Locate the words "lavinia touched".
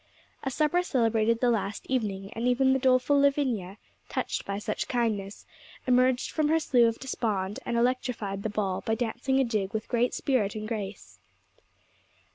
3.21-4.45